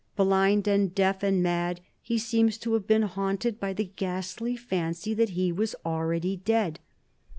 [0.15, 5.13] Blind and deaf and mad, he seems to have been haunted by the ghastly fancy
[5.13, 6.79] that he was already dead.